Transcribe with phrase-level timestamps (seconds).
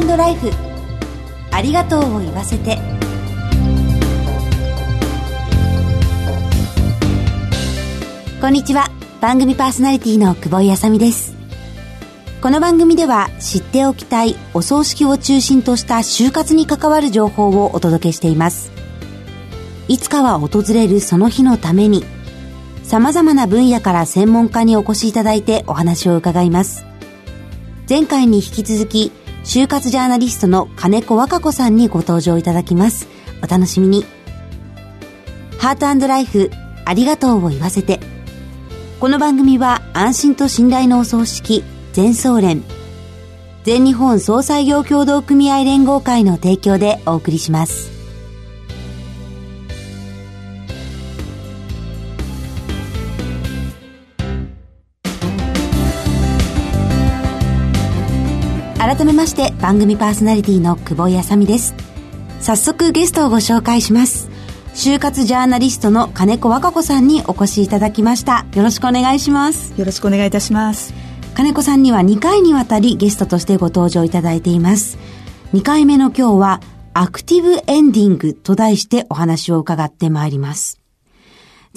[0.00, 0.50] トライフ。
[1.50, 2.78] ありがとうを言わせて。
[8.40, 8.90] こんにちは。
[9.20, 11.34] 番組パーソナリティの久保井あさみです。
[12.42, 18.70] この番組では知っておきたいお葬式を中心とした就活に関わる情報をお届けしています。
[19.88, 22.04] いつかは訪れるその日のために
[22.84, 26.84] 様々な分野から専門家にお越しいただいてお話を伺います。
[27.88, 29.10] 前回に引き続き
[29.46, 33.06] 就活ジャーナリストの金子和歌子さんにご登場いただきます。
[33.44, 34.04] お楽しみに。
[35.58, 36.50] ハートライフ
[36.84, 38.00] ありがとうを言わせて。
[38.98, 42.64] この番組は安心と信頼のお葬式全総連
[43.62, 47.95] 全日本総裁業協同組合連合会の提供でお送りします。
[58.96, 61.74] 改めまして番組パーソナリティの久保井あさみです。
[62.40, 64.30] 早速ゲストをご紹介します。
[64.74, 68.46] 就活ジャーナリストの金子和歌子さんにお越しいただきました。
[68.54, 69.78] よろしくお願いします。
[69.78, 70.94] よろしくお願いいたします。
[71.34, 74.96] 金子さんには2回にわたりゲストとしてご登場いただいています。
[75.52, 76.60] 2回目の今日は
[76.94, 80.80] アクティブエンディングと題してお話を伺ってまいります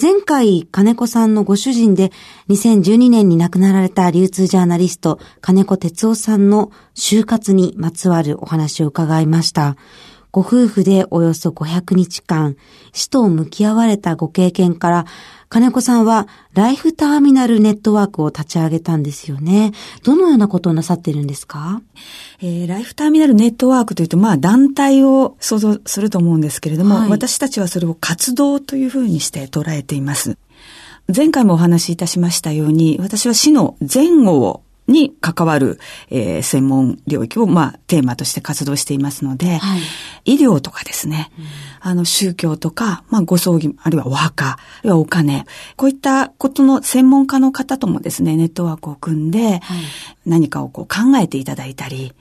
[0.00, 2.10] 前回、金子さんのご主人で
[2.48, 9.76] 2012年に亡くなられた流通ジャーナリスト金子哲夫さんの就活にまつわるお話を伺いました。
[10.32, 12.56] ご夫婦でおよそ500日間、
[12.92, 15.06] 死と向き合われたご経験から、
[15.48, 19.72] 金子さんはライフターミナルネットワークを立ち上げたんですよね。
[20.04, 21.82] どのようなことをなさってるんですか？
[22.40, 30.38] えー、ライフターミナルネットワークというと、まあ団体を想像すると思うんですけれども、はい、私たちはそれを活動というふうにして捉えています。
[31.12, 35.78] 前回もお話しいたしましたように、私は死の前後をに関わる、
[36.10, 39.78] えー、専門領域を、まあ、テーマとして活動していますので、は
[40.24, 41.44] い、医療とかですね、うん、
[41.80, 45.46] あの、宗教とか、まあ、ご葬儀、あるいはお墓、あるいはお金、
[45.76, 49.60] こういったことの専門家の方ともですね、ネットワークを組んで、はい、
[50.26, 52.12] 何かをこう考えていただいたり、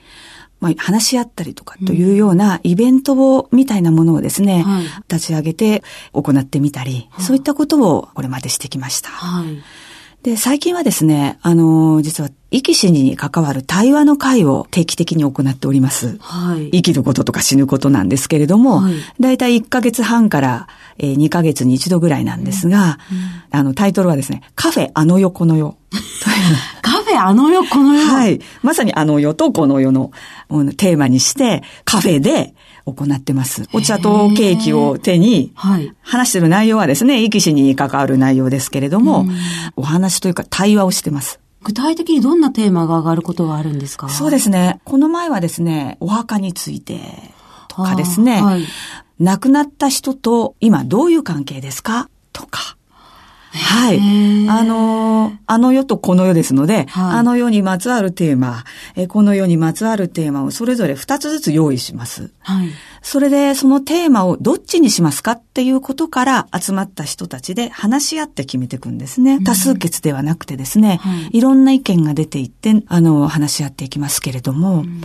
[0.59, 9.09] まあ、話し合ったりとかというようなイベントを、みたいなものをですね、はい、立ち上げて行ってみたり、そういったことをこれまでしてきました。
[9.09, 9.63] はい
[10.24, 16.18] で、最近はですね、あの、実は、生き死に関わる対話の会を定期的に行っております。
[16.18, 16.72] はい。
[16.72, 22.97] 生きることとか死ぬことなんですけれども、はい、だいたい1ヶ月半から、えー、2ヶ月に一度ぐらいなんですが、
[23.52, 25.78] うん、あの、タイトルはですね、カフェあの世この世。
[26.81, 28.40] カフェあの世この世はい。
[28.63, 30.12] まさにあの世とこの世の
[30.75, 32.56] テーマにして、カフェで、
[32.94, 33.67] 行ってます。
[33.73, 35.51] お茶とケーキを手に、
[36.01, 39.25] 話してる内容はですね、生き死に関わる内容ですけれども、
[39.75, 41.39] お話というか対話をしてます。
[41.61, 44.07] 具体的にどんなテーマが上がることがあるんですか？
[44.07, 44.79] そうですね。
[44.85, 47.00] この前はですね、お墓について
[47.67, 48.66] とかですね、はい、
[49.19, 52.09] 亡くなった人と今どういう関係ですか？
[52.31, 52.77] とか、
[53.52, 54.00] はい。
[54.50, 58.64] あの、あの世とこの世ですので、はい、あの世にまつわるテーマ、
[58.96, 62.32] えこの世にまつわるテーマをそれぞれ2つずつ用意します。
[62.40, 62.70] はい。
[63.02, 69.40] それでそのテーマをどっちにしますかっていうことから集まった人たちで話し合って決めていくんですね。
[69.44, 75.02] 多数決ではなくてですね、はい、いろんな意見が出ていって、あの、話し合っていきますけれども、うん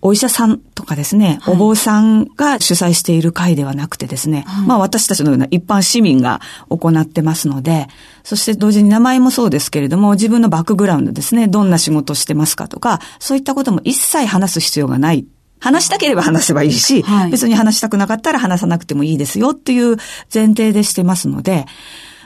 [0.00, 7.88] お医者さんとかですね、はい、お坊さんが主催している会ではなくてですね、はい、まあ私たちのような一般市民が行ってますので、
[8.22, 15.26] そして同時に名前もそうですけれども、自分のバックグラウンドですね、どんな仕事してますかとか、そういったことも一切話す必要がない。
[15.60, 19.96] 話したければ話せばいいし、はい、別に話したくなかったら話さなくてもいいですよっていう
[20.32, 21.66] 前提でしてますので、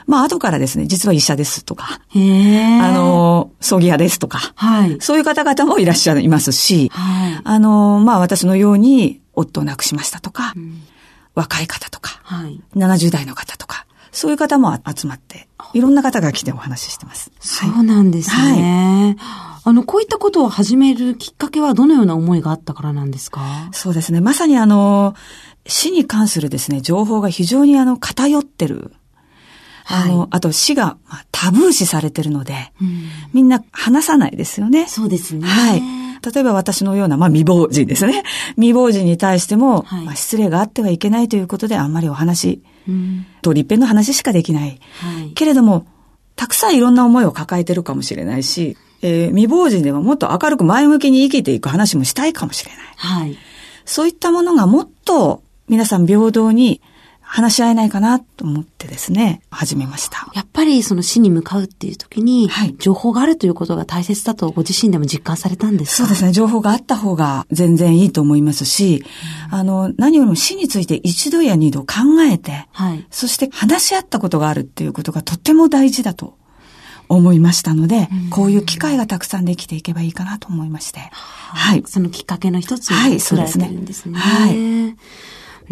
[0.05, 2.17] まあ後からですね、実は医者ですとか、あ
[2.91, 10.81] の、葬儀屋ですとか、はい、そういう方々もいらっしゃいますし、はい、あの、まあ私のように夫を亡くしましたとか、うん、
[11.35, 17.31] 若い方とか、はい、70代の方とか、そういう方も集まって、いろんな方が来てお話ししてます。
[17.39, 19.15] そうなんですね。
[19.17, 23.41] はい、あの、こういったことを始めるきっかけはどのような思いがあったからなんですか？
[23.71, 24.21] そうですね。
[24.21, 25.15] まさにあの、
[25.65, 28.93] 死に関するですね、情報が非常にあの、偏ってる
[29.85, 33.03] あの、はい、あと死が、まあ、タブー視されてるので、うん、
[33.33, 34.87] みんな話さないですよね。
[34.87, 35.47] そうですね。
[35.47, 35.81] はい。
[36.33, 38.23] 例えば私のような、まあ未亡人ですね。
[38.55, 44.79] 未亡人に対しても、はい、まあ、失礼があってはいけないということであんまりお話、うん、と立辺の話しかできない。
[44.99, 45.85] はい、けれども、
[46.35, 52.81] たくさんいろんな思いを抱えてるかもしれないし、えー、未亡人ではもっと明るく前向きに生きていく話もしたいかもしれない。
[52.95, 53.37] はい。
[53.85, 56.81] そういったものがもっと皆さん平等に
[57.35, 60.29] 話し合えないかなと思ってですね、始めました。
[60.35, 62.47] やっぱりその死に向かうっていう時に、
[62.77, 66.03] 情報があるということが大切だとご自身でも実感されたんですか？
[66.03, 66.31] そうですね。
[66.31, 69.03] 情報があった方が全然いいと思いますし、
[69.51, 76.37] うん、あの、何よりも死について一度や二度考えて、はい、そして話し合ったことがあるっていうことがとっても大事だと
[77.09, 80.99] 思いましたので、うん、こういう機会がたくさんできていけばいいかなと思いまして。
[80.99, 81.83] はい。
[81.87, 84.19] そのきっかけの一つに作られてるんですね。
[84.19, 84.95] はい。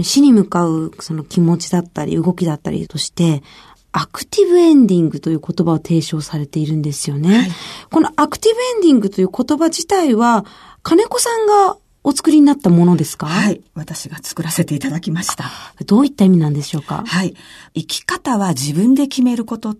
[0.01, 3.43] 死に向かうその気持ちだったり動きだったりとして、
[3.91, 7.37] アクティブエンディングという言葉を提唱されているんですよね。
[7.37, 7.51] はい、
[7.89, 10.45] このアクティブエンディングという言葉自体は、
[10.81, 13.27] 金子さんがお作りになったものですか？
[13.27, 13.61] はい。
[13.75, 15.51] 私が作らせていただきました。
[15.85, 17.03] どういった意味なんでしょうか？
[17.05, 17.35] はい。
[17.75, 19.75] 生き方は自分で決めること。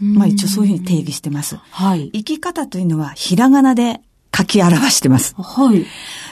[0.00, 1.56] まあ一応そういうふうに定義してます。
[1.56, 2.10] はい。
[2.12, 4.00] 生き方というのはひらがなで
[4.36, 5.34] 書き表してます。
[5.36, 5.86] はい。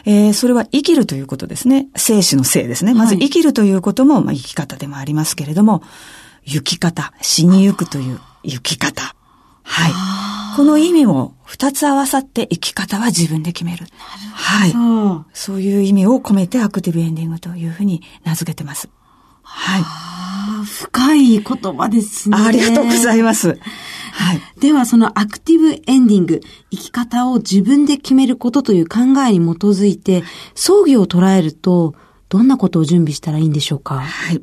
[0.07, 1.89] えー、それは生きるということですね。
[1.97, 2.95] 生死の生ですね。
[2.95, 5.83] まず生きるということも、まあ、生き方でもありますけれども、
[6.45, 9.15] 行き方、死に行くという行き方。
[9.63, 9.93] はい。
[10.57, 13.87] この意味も二つ合わさって生き方は自分で決める。
[14.35, 14.73] はい。
[15.33, 18.89] そういう意味を込めてアクティブエンディングというふうに名付けてます。
[19.43, 19.83] はい。
[20.65, 22.37] 深い言葉ですね。
[22.39, 23.59] ありがとうございます。
[24.21, 24.41] はい。
[24.61, 26.41] では、そのアクティブエンディング、
[26.71, 30.23] 生き方を自分で決めることという考えに基づいて、
[30.55, 31.95] 葬儀を捉えると、
[32.29, 34.01] どんなことを準備したらいいんでしょうか？
[34.01, 34.43] はい。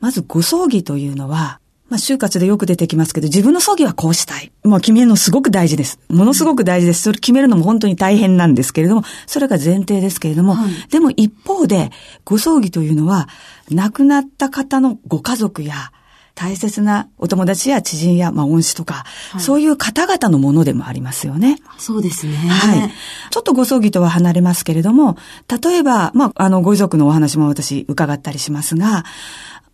[0.00, 4.50] まず、ご葬儀というのは、まあ、就活でよく出てきますけど、自分の葬儀はこうしたい。
[4.64, 6.00] もう決めるのすごく大事です。
[6.08, 7.02] ものすごく大事です。
[7.02, 11.90] それ決めるのも本当に大変なんですけれども、それが前提ですけれども、はい、でも一方で、
[12.24, 13.28] ご葬儀というのは、
[13.70, 15.92] 亡くなった方のご家族や、
[16.34, 21.58] 大切なお友達や知人や、まあ、恩師とか、はい、そういう方々のものでもありますよね。
[21.78, 22.36] そうですね。
[22.36, 22.90] はい。
[23.30, 25.16] ちょっとご葬儀とは離れますけれども、
[25.62, 29.04] 例えば、まあ、あの、ご遺族のお話も私伺ったりしますが、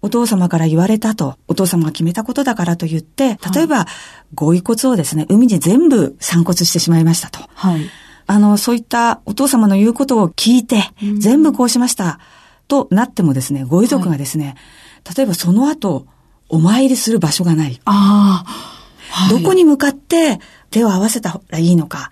[0.00, 3.86] お父様から言われたと、お父様が決めたことだからと言って、例えば、
[4.34, 7.40] ご遺骨をですね、海に全部散骨してしまいましたと。
[7.54, 7.90] はい。
[8.26, 10.84] あの、そういったお父様の言うことを聞いて、
[11.18, 12.20] 全部こうしました、
[12.68, 14.56] となってもですね、ご遺族がですね、
[15.04, 16.06] はい、例えばその後、
[16.48, 17.80] お参りする場所がない。
[17.84, 18.78] ああ。
[19.10, 20.38] はい、どこに向かって
[20.70, 22.10] 手を合わせたらいいのか。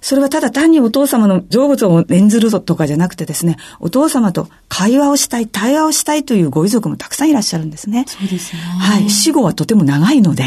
[0.00, 8.06] それはただ単にお父様の成仏を演ずるとかじゃなくてですね、お父様と会話をしたい、対話をしたいというご遺族もたくさんいらっしゃるんですね。
[8.08, 8.60] そうですね。
[8.62, 9.10] はい。
[9.10, 10.44] 死後はとても長いので、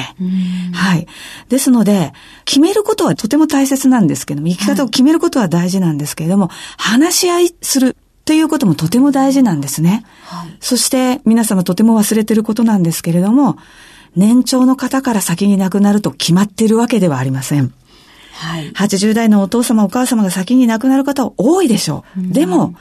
[0.74, 1.08] はい。
[1.50, 2.14] ですので、
[2.46, 6.54] 決めることはとても大切なんですけども、生き方を決めることは大事なんですけれども、は
[6.98, 7.96] い、話し合いする。
[8.24, 10.06] っていうこともとても大事なんですね。
[10.24, 13.58] はい、そして皆様とても忘れてることなんですけれども、
[14.16, 17.74] 年長の方から先に亡くなると決まっているわけではありません。
[18.32, 22.22] はい、80代のお父様お母様が先に亡くなる方は多いでしょう。
[22.22, 22.76] うん、でも、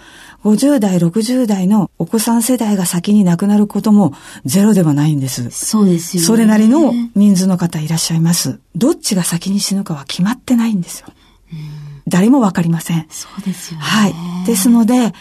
[0.44, 4.12] 50代、60代のお子さん世代が先に亡くなることも
[4.44, 5.50] ゼロではないんです。
[5.50, 6.26] そうですよね。
[6.26, 8.60] それなりの人数の方いらっしゃいます。
[8.74, 11.08] どっちが先に死ぬかは決まってないんですよ。
[12.06, 13.06] うん、誰もわかりません。
[13.10, 13.84] そうですよね。
[13.84, 14.14] はい。
[14.46, 15.12] ですので、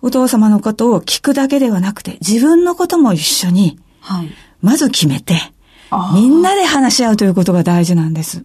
[0.00, 4.30] お父様のことを聞くだけではなくて、自分のことも一緒に、はい。
[4.62, 5.40] まず決めて、
[6.14, 8.44] みんなで話し合うということが大事なんです。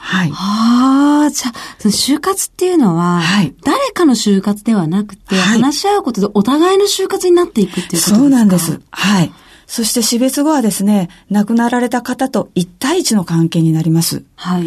[0.00, 0.32] はい。
[0.32, 1.52] ああ、じゃあ、
[1.88, 8.16] 就活っていうのは、はい、誰かの就活ではなくて、はい、話し合うことでお互いの就活になっていくっていうことですか？
[8.16, 8.80] そうなんです。
[8.90, 9.32] はい。
[9.66, 14.22] そして死別後はですね、亡くなられた方と一対一の関係になります。
[14.36, 14.66] はい。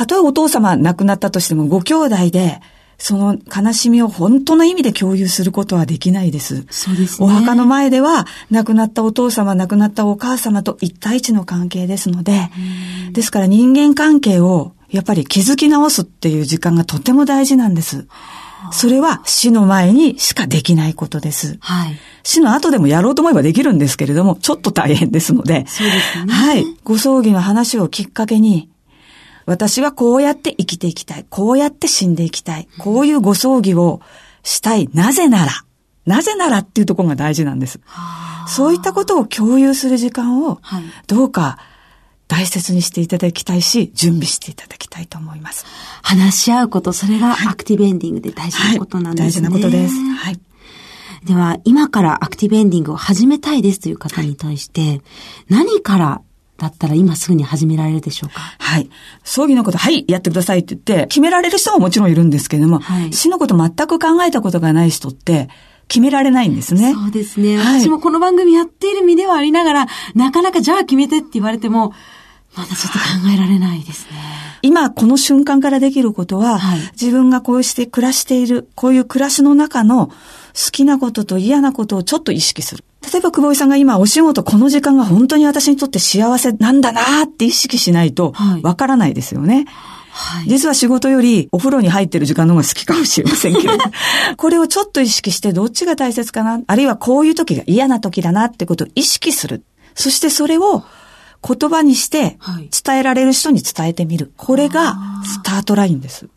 [0.00, 2.62] たとえお父様亡くなったとしても、ご兄弟で、
[2.96, 6.64] その悲しみを本当の意味で共有することはできないです。
[6.70, 7.26] そうですね。
[7.26, 12.50] お墓の前では、亡くなったお父様、亡くなったお母様と一対一の関係ですので、
[13.12, 18.06] ですから人間関係をやっぱり気づき直すっていう時間がとても大事なんです。
[18.72, 21.58] それは死の前にしかできないことです。
[21.60, 21.98] はい。
[22.22, 25.66] 死の後でもやろうと思えばできるんですけれども、ちょっと大変ですので。
[25.66, 26.32] そうですね。
[26.32, 26.64] はい。
[26.84, 28.69] ご葬儀の話をきっかけに、
[29.46, 31.26] 私はこうやって生きていきたい。
[31.28, 32.68] こうやって死んでいきたい。
[32.78, 34.00] こういうご葬儀を
[34.42, 34.88] したい。
[34.92, 35.52] なぜなら。
[36.06, 37.80] なぜならっていうところが大事なんです。
[38.48, 40.60] そういったことを共有する時間を、
[41.06, 41.58] どうか
[42.26, 45.66] 大切にしていただきたいし、準備していただきたいと思います。
[46.02, 49.48] 話し合うこと、それがアクティブエンディングで大事なことなんですね。
[49.48, 49.94] はい、大事なことです。
[49.94, 50.40] はい。
[51.24, 55.02] では、今からアクティブエンディングを始めたいですという方に対して、
[55.48, 56.22] 何から
[56.60, 58.40] だったら今すぐに始められるでしょうか？
[58.58, 58.90] はい。
[59.24, 65.48] 葬儀のこと、はい、やってくださいって言って、決められる人ももちろんいるんですけれども、はい、死のこと全く考えたことがない人って、
[65.88, 66.92] 決められないんですね。
[66.92, 67.56] そうですね。
[67.56, 71.94] 私もこの番組やっている身ではありながら、なかなかじゃあ決めてって言われても、
[72.54, 74.18] まだちょっと考えられないですね。
[74.62, 80.14] 今、この瞬間からできることは、はい、自分がこうして暮らしている、こういう暮らしの中の好
[80.70, 82.84] きなことと嫌なことをちょっと意識する。
[83.02, 89.66] 例えば久保井さんが今お仕事この時間が本当に私にとって幸せなんだなって意識しないとわからないですよね。
[90.12, 93.72] はい、実は仕事よりお風呂に入ってる時間の方が好きかもしれませんけど、
[94.36, 99.62] これをちょっと意識してどっちが大切かな、あるいはこういう時が嫌な時だなってことを意識する。
[99.94, 100.84] そしてそれを
[101.46, 102.38] 言葉にして
[102.84, 104.32] 伝えられる人に伝えてみる。
[104.36, 106.28] これがスタートラインです。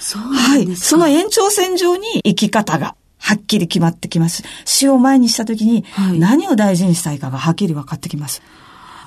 [0.00, 0.76] そうはい。
[0.76, 2.94] その延長線上に生き方が
[3.26, 4.44] はっきり決まってきます。
[4.64, 5.84] 死を前にした時に
[6.20, 8.40] 何を大事にしたいかがはっきり分かってきます。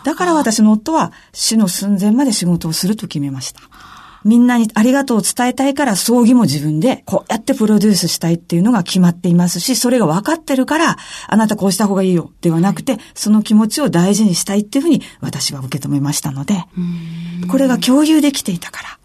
[0.04, 3.62] だから私の夫は死の寸前まで仕事をすると決めました。
[4.26, 10.98] みんなにありがとうを伝えたいから葬儀も自分でこうやってプロデュースしたいっていうのが決まっていますし、それが分かってるから、
[11.28, 16.66] あなたこうした方がいいよではなくて、その気持ちを大事にしたいっていうふうに私は受け止めましたので、
[17.50, 18.99] これが共有できていたから、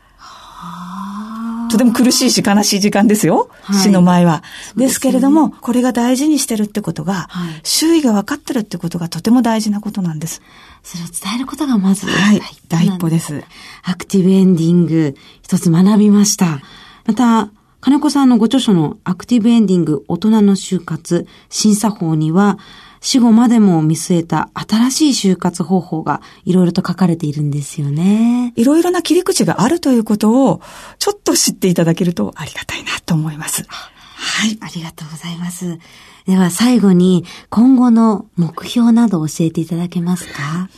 [1.75, 3.50] とても苦しいし悲しい時間ですよ。
[3.62, 4.45] はい、死の前は。
[4.76, 10.40] ですけれども、これが大事にしてるってことが、はい、周囲が分かってるってことがとても大事なことなんです。
[10.85, 13.43] それを伝えることがまず、はい、第一歩です。
[13.83, 16.61] アクティブエンディング、一つ学びました。
[17.07, 17.50] また、
[17.81, 22.57] 金子さんのご著書のアクティブエンディング大人の就活審査法には、
[23.05, 28.55] 死後までも見据えた新しい就活方法がいろいろと書かれているんですよね。
[28.57, 30.63] いろいろな切り口があるということを
[30.99, 33.67] ちょっと知っていただけるとありがたいなと思います。
[33.69, 34.57] はい。
[34.59, 35.79] ありがとうございます。
[36.27, 40.71] では最後に今後の目標など教えていただけますか？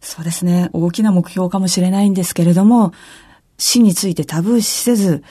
[0.00, 0.68] そうですね。
[0.72, 2.92] 大きな目標かもしれないんですけれども、
[3.56, 5.22] 死についてタブー視せず、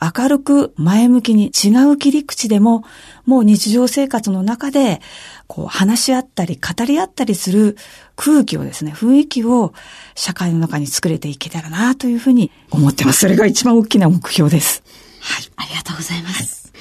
[0.00, 2.84] 明るく前向きに違う切り口でも、
[3.26, 5.00] もう日常生活の中で、
[5.46, 7.76] こう話し合ったり語り合ったりする
[8.16, 9.72] 空気をですね、雰囲気を
[10.14, 13.20] 社会の中に作れていけたらなというふうに思ってます。
[13.20, 14.82] それが一番大きな目標です。
[15.20, 15.50] はい。
[15.56, 16.72] ありがとうございます。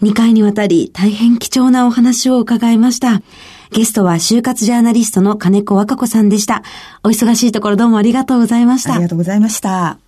[0.00, 3.22] はい、2回にわたり大変貴重なお話を伺いました。
[3.70, 6.62] ゲストは就活ジャーナリストの金子和歌子さんでした。
[7.02, 8.94] お忙しいところどうもありがとうございました。
[8.94, 10.07] ありがとうございました。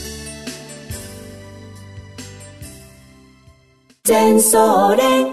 [4.03, 5.27] 全総連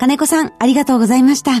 [0.00, 1.52] 金子さん、ありがとうございました。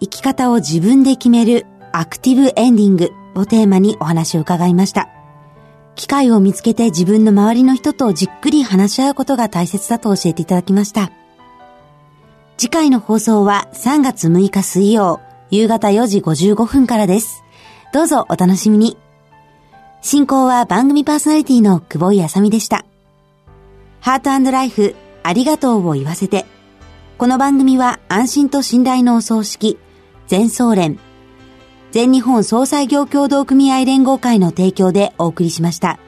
[0.00, 5.08] 生き方を自分で決めるアクティブエンディングをテーマにお話を伺いました。
[5.94, 11.12] 機会を見つけて自分の周りの人とじっくり話し合うことが大切だと教えていただきました。
[12.56, 15.20] 次回の放送は3月6日水曜、
[15.52, 17.44] 夕方4時55分からです。
[17.92, 18.96] どうぞお楽しみに。
[20.02, 22.86] 進行は番組パーソナリティの久保井あさみでした。
[24.00, 26.46] ハートライフ、ありがとうを言わせて。
[27.18, 29.78] この番組は安心と信頼のお葬式、
[30.26, 30.98] 全総連、
[31.90, 35.98] 全日本総裁業協同組合連合会の提供でお送りしました。